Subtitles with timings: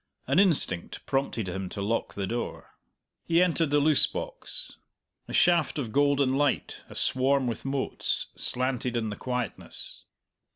[0.25, 2.71] An instinct prompted him to lock the door.
[3.23, 4.77] He entered the loose box.
[5.27, 10.05] A shaft of golden light, aswarm with motes, slanted in the quietness.